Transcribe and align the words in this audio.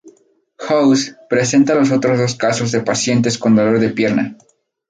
House 0.57 1.15
presenta 1.29 1.75
los 1.75 1.91
otros 1.91 2.17
dos 2.17 2.33
casos 2.35 2.71
de 2.71 2.81
pacientes 2.81 3.37
con 3.37 3.55
dolor 3.55 3.77
de 3.77 3.91
pierna. 3.91 4.35